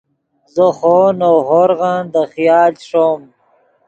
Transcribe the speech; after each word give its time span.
زو 0.53 0.67
خوو 0.77 1.03
نؤ 1.19 1.33
ہورغن 1.47 2.03
دے 2.13 2.21
خیال 2.33 2.71
چے 2.81 2.85
ݰوم 2.89 3.19